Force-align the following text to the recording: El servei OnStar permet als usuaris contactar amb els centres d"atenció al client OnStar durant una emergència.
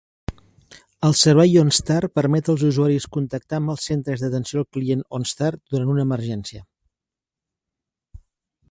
El 1.09 1.11
servei 1.23 1.59
OnStar 1.63 1.99
permet 2.19 2.49
als 2.53 2.63
usuaris 2.69 3.07
contactar 3.19 3.61
amb 3.61 3.75
els 3.75 3.85
centres 3.91 4.25
d"atenció 4.25 4.65
al 4.65 4.69
client 4.79 5.07
OnStar 5.19 5.53
durant 5.61 5.95
una 5.95 6.09
emergència. 6.09 6.65